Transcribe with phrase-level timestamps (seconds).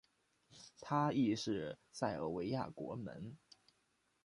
[0.79, 3.37] 他亦是塞尔维亚国门。